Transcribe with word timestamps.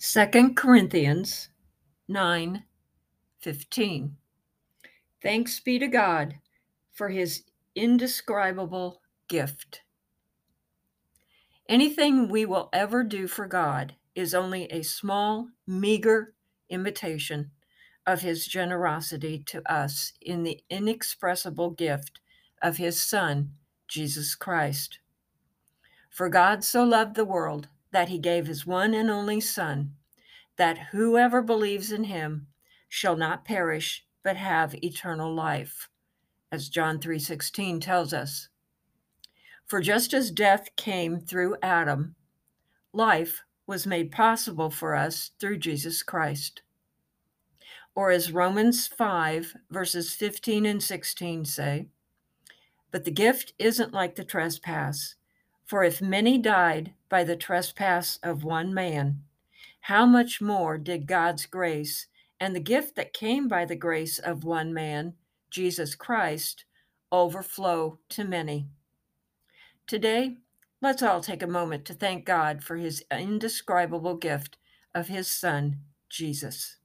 2 0.00 0.54
Corinthians 0.54 1.48
9 2.06 2.62
15. 3.40 4.16
Thanks 5.20 5.58
be 5.58 5.76
to 5.80 5.88
God 5.88 6.36
for 6.92 7.08
his 7.08 7.42
indescribable 7.74 9.00
gift. 9.26 9.80
Anything 11.68 12.28
we 12.28 12.46
will 12.46 12.68
ever 12.72 13.02
do 13.02 13.26
for 13.26 13.48
God 13.48 13.96
is 14.14 14.34
only 14.34 14.66
a 14.66 14.82
small, 14.82 15.48
meager 15.66 16.32
imitation 16.70 17.50
of 18.06 18.20
his 18.20 18.46
generosity 18.46 19.42
to 19.46 19.68
us 19.70 20.12
in 20.20 20.44
the 20.44 20.62
inexpressible 20.70 21.70
gift 21.70 22.20
of 22.62 22.76
his 22.76 23.00
Son, 23.00 23.50
Jesus 23.88 24.36
Christ. 24.36 25.00
For 26.08 26.28
God 26.28 26.62
so 26.62 26.84
loved 26.84 27.16
the 27.16 27.24
world 27.24 27.66
that 27.90 28.08
he 28.08 28.18
gave 28.18 28.46
his 28.46 28.66
one 28.66 28.94
and 28.94 29.10
only 29.10 29.40
Son, 29.40 29.94
that 30.56 30.88
whoever 30.92 31.42
believes 31.42 31.92
in 31.92 32.04
him 32.04 32.46
shall 32.88 33.16
not 33.16 33.44
perish 33.44 34.04
but 34.22 34.36
have 34.36 34.74
eternal 34.82 35.34
life, 35.34 35.88
as 36.50 36.68
John 36.68 36.98
3:16 36.98 37.80
tells 37.80 38.12
us. 38.12 38.48
For 39.66 39.80
just 39.80 40.14
as 40.14 40.30
death 40.30 40.74
came 40.76 41.20
through 41.20 41.56
Adam, 41.62 42.16
life 42.92 43.42
was 43.66 43.86
made 43.86 44.10
possible 44.10 44.70
for 44.70 44.94
us 44.94 45.30
through 45.38 45.58
Jesus 45.58 46.02
Christ. 46.02 46.62
Or 47.94 48.10
as 48.10 48.32
Romans 48.32 48.86
5, 48.86 49.54
verses 49.70 50.14
15 50.14 50.64
and 50.64 50.82
16 50.82 51.44
say, 51.44 51.88
But 52.90 53.04
the 53.04 53.10
gift 53.10 53.52
isn't 53.58 53.92
like 53.92 54.14
the 54.14 54.24
trespass. 54.24 55.16
For 55.68 55.84
if 55.84 56.00
many 56.00 56.38
died 56.38 56.94
by 57.10 57.24
the 57.24 57.36
trespass 57.36 58.18
of 58.22 58.42
one 58.42 58.72
man, 58.72 59.24
how 59.80 60.06
much 60.06 60.40
more 60.40 60.78
did 60.78 61.06
God's 61.06 61.44
grace 61.44 62.06
and 62.40 62.56
the 62.56 62.60
gift 62.60 62.96
that 62.96 63.12
came 63.12 63.48
by 63.48 63.66
the 63.66 63.76
grace 63.76 64.18
of 64.18 64.44
one 64.44 64.72
man, 64.72 65.12
Jesus 65.50 65.94
Christ, 65.94 66.64
overflow 67.12 67.98
to 68.08 68.24
many? 68.24 68.68
Today, 69.86 70.38
let's 70.80 71.02
all 71.02 71.20
take 71.20 71.42
a 71.42 71.46
moment 71.46 71.84
to 71.84 71.92
thank 71.92 72.24
God 72.24 72.64
for 72.64 72.76
his 72.76 73.04
indescribable 73.10 74.14
gift 74.14 74.56
of 74.94 75.08
his 75.08 75.30
Son, 75.30 75.80
Jesus. 76.08 76.77